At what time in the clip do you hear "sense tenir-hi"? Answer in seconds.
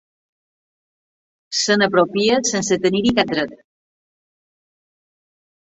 2.53-3.13